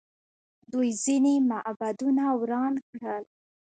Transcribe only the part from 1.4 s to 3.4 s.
معبدونه وران کړل